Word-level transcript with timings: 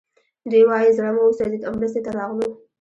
دوی 0.49 0.63
وايي 0.69 0.89
زړه 0.97 1.11
مو 1.15 1.23
وسوځېد 1.27 1.61
او 1.67 1.73
مرستې 1.79 2.01
ته 2.05 2.11
راغلو 2.17 2.49